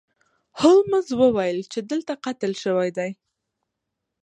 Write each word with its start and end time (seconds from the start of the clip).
هولمز 0.61 1.07
وویل 1.21 1.59
چې 1.71 1.79
دلته 1.91 2.13
قتل 2.25 2.51
شوی 2.63 2.89
دی. 2.97 3.11